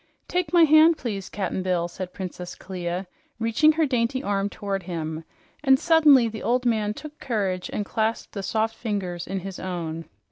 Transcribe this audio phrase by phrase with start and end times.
[0.27, 3.05] "Take my hand, please, Cap'n Bill," said Princess Clia,
[3.37, 5.23] reaching her dainty arm toward him;
[5.63, 10.05] and suddenly the old man took courage and clasped the soft fingers in his own.